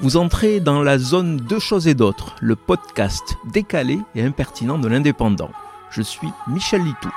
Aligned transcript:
Vous 0.00 0.16
entrez 0.16 0.58
dans 0.60 0.82
la 0.82 0.98
zone 0.98 1.36
Deux 1.36 1.60
choses 1.60 1.86
et 1.86 1.94
d'autres, 1.94 2.34
le 2.40 2.56
podcast 2.56 3.36
décalé 3.52 3.98
et 4.16 4.22
impertinent 4.22 4.78
de 4.78 4.88
l'indépendant. 4.88 5.52
Je 5.90 6.02
suis 6.02 6.28
Michel 6.48 6.82
Litou. 6.82 7.10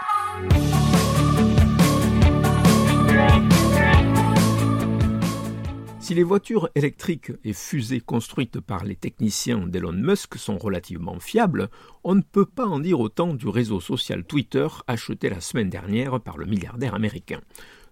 Si 6.00 6.14
les 6.14 6.24
voitures 6.24 6.70
électriques 6.76 7.34
et 7.44 7.52
fusées 7.52 8.00
construites 8.00 8.62
par 8.62 8.86
les 8.86 8.96
techniciens 8.96 9.68
d'Elon 9.68 9.92
Musk 9.92 10.38
sont 10.38 10.58
relativement 10.58 11.20
fiables, 11.20 11.70
on 12.04 12.16
ne 12.16 12.22
peut 12.22 12.46
pas 12.46 12.66
en 12.66 12.80
dire 12.80 13.00
autant 13.00 13.34
du 13.34 13.50
réseau 13.50 13.82
social 13.82 14.24
Twitter 14.24 14.68
acheté 14.86 15.30
la 15.30 15.42
semaine 15.42 15.70
dernière 15.70 16.22
par 16.22 16.38
le 16.38 16.46
milliardaire 16.46 16.94
américain. 16.94 17.42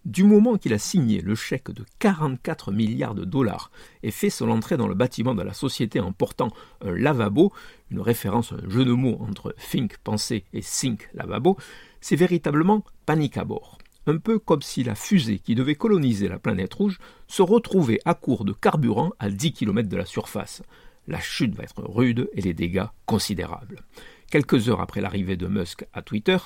Du 0.05 0.23
moment 0.23 0.57
qu'il 0.57 0.71
a 0.71 0.77
signé 0.77 1.19
le 1.19 1.33
chèque 1.33 1.71
de 1.71 1.83
44 1.97 2.71
milliards 2.71 3.15
de 3.15 3.25
dollars 3.25 3.71
et 4.03 4.11
fait 4.11 4.29
son 4.29 4.51
entrée 4.51 4.77
dans 4.77 4.87
le 4.87 4.93
bâtiment 4.93 5.33
de 5.33 5.41
la 5.41 5.53
société 5.53 5.99
en 5.99 6.11
portant 6.11 6.51
un 6.81 6.91
lavabo, 6.91 7.51
une 7.89 8.01
référence 8.01 8.53
un 8.53 8.69
jeu 8.69 8.85
de 8.85 8.91
mots 8.91 9.17
entre 9.19 9.55
think, 9.71 9.97
penser 9.97 10.43
et 10.53 10.61
think, 10.61 11.09
lavabo, 11.15 11.57
c'est 12.01 12.15
véritablement 12.15 12.83
panique 13.07 13.37
à 13.37 13.45
bord. 13.45 13.79
Un 14.05 14.17
peu 14.17 14.37
comme 14.37 14.61
si 14.61 14.83
la 14.83 14.93
fusée 14.93 15.39
qui 15.39 15.55
devait 15.55 15.73
coloniser 15.73 16.27
la 16.27 16.37
planète 16.37 16.75
rouge 16.75 16.99
se 17.27 17.41
retrouvait 17.41 17.99
à 18.05 18.13
court 18.13 18.45
de 18.45 18.53
carburant 18.53 19.11
à 19.17 19.31
10 19.31 19.53
km 19.53 19.89
de 19.89 19.97
la 19.97 20.05
surface. 20.05 20.61
La 21.07 21.19
chute 21.19 21.55
va 21.55 21.63
être 21.63 21.81
rude 21.81 22.29
et 22.33 22.41
les 22.41 22.53
dégâts 22.53 22.85
considérables. 23.07 23.81
Quelques 24.29 24.69
heures 24.69 24.81
après 24.81 25.01
l'arrivée 25.01 25.37
de 25.37 25.47
Musk 25.47 25.85
à 25.93 26.01
Twitter, 26.01 26.37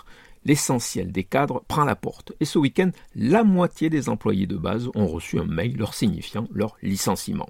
l'essentiel 0.45 1.11
des 1.11 1.23
cadres 1.23 1.63
prend 1.67 1.85
la 1.85 1.95
porte. 1.95 2.33
Et 2.39 2.45
ce 2.45 2.59
week-end, 2.59 2.91
la 3.15 3.43
moitié 3.43 3.89
des 3.89 4.09
employés 4.09 4.47
de 4.47 4.57
base 4.57 4.89
ont 4.95 5.07
reçu 5.07 5.39
un 5.39 5.45
mail 5.45 5.77
leur 5.77 5.93
signifiant 5.93 6.47
leur 6.51 6.77
licenciement. 6.81 7.49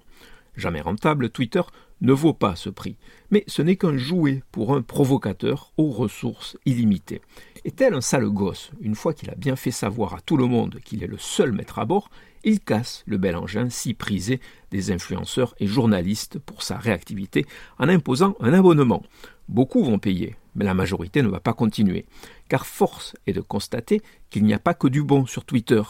Jamais 0.56 0.82
rentable, 0.82 1.30
Twitter 1.30 1.62
ne 2.02 2.14
vaut 2.14 2.34
pas 2.34 2.56
ce 2.56 2.70
prix. 2.70 2.98
Mais 3.32 3.44
ce 3.48 3.62
n'est 3.62 3.76
qu'un 3.76 3.98
jouet 3.98 4.44
pour 4.52 4.74
un 4.76 4.82
provocateur 4.82 5.74
aux 5.78 5.90
ressources 5.90 6.58
illimitées. 6.66 7.22
Et 7.66 7.72
tel 7.72 7.94
un 7.94 8.02
sale 8.02 8.30
gosse, 8.30 8.72
une 8.80 8.96
fois 8.96 9.14
qu'il 9.14 9.30
a 9.30 9.36
bien 9.36 9.56
fait 9.56 9.72
savoir 9.72 10.14
à 10.14 10.22
tout 10.22 10.38
le 10.38 10.46
monde 10.46 10.80
qu'il 10.84 11.04
est 11.04 11.08
le 11.08 11.18
seul 11.18 11.52
maître 11.52 11.80
à 11.80 11.86
bord, 11.86 12.10
il 12.44 12.62
casse 12.62 13.04
le 13.06 13.18
bel 13.18 13.36
engin 13.36 13.70
si 13.70 13.94
prisé 13.94 14.40
des 14.72 14.92
influenceurs 14.92 15.56
et 15.60 15.68
journalistes 15.68 16.40
pour 16.40 16.64
sa 16.64 16.78
réactivité 16.78 17.46
en 17.78 17.90
imposant 17.90 18.36
un 18.40 18.54
abonnement. 18.54 19.04
Beaucoup 19.50 19.84
vont 19.84 20.00
payer, 20.00 20.36
mais 20.56 20.66
la 20.66 20.74
majorité 20.74 21.22
ne 21.22 21.28
va 21.28 21.40
pas 21.40 21.54
continuer, 21.54 22.06
car 22.48 22.66
force 22.66 23.16
est 23.28 23.34
de 23.34 23.42
constater 23.42 24.02
qu'il 24.30 24.44
n'y 24.44 24.54
a 24.54 24.60
pas 24.60 24.74
que 24.74 24.88
du 24.88 25.04
bon 25.04 25.26
sur 25.26 25.46
Twitter. 25.46 25.82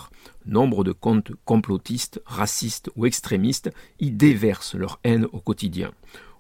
Nombre 0.46 0.84
de 0.84 0.92
comptes 0.92 1.32
complotistes, 1.46 2.22
racistes 2.26 2.90
ou 2.96 3.06
extrémistes 3.06 3.72
y 4.00 4.12
déversent 4.12 4.76
leur 4.76 5.00
haine 5.04 5.28
au 5.32 5.40
quotidien. 5.40 5.92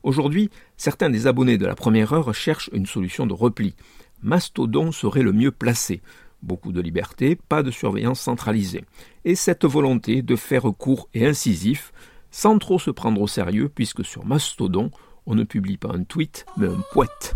Aujourd'hui, 0.03 0.49
certains 0.77 1.09
des 1.09 1.27
abonnés 1.27 1.57
de 1.57 1.65
la 1.65 1.75
première 1.75 2.13
heure 2.13 2.33
cherchent 2.33 2.69
une 2.73 2.85
solution 2.85 3.25
de 3.25 3.33
repli. 3.33 3.75
Mastodon 4.21 4.91
serait 4.91 5.23
le 5.23 5.33
mieux 5.33 5.51
placé. 5.51 6.01
Beaucoup 6.41 6.71
de 6.71 6.79
liberté, 6.79 7.35
pas 7.35 7.63
de 7.63 7.71
surveillance 7.71 8.21
centralisée. 8.21 8.85
Et 9.25 9.35
cette 9.35 9.65
volonté 9.65 10.21
de 10.21 10.35
faire 10.37 10.63
court 10.77 11.09
et 11.13 11.25
incisif, 11.25 11.91
sans 12.31 12.57
trop 12.59 12.79
se 12.79 12.91
prendre 12.91 13.19
au 13.21 13.27
sérieux, 13.27 13.69
puisque 13.73 14.05
sur 14.05 14.25
Mastodon, 14.25 14.91
on 15.25 15.35
ne 15.35 15.43
publie 15.43 15.77
pas 15.77 15.91
un 15.93 16.03
tweet, 16.03 16.45
mais 16.57 16.67
un 16.67 16.81
poète. 16.93 17.35